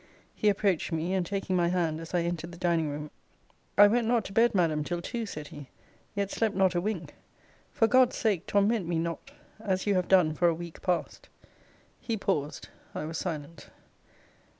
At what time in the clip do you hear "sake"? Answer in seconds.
8.15-8.47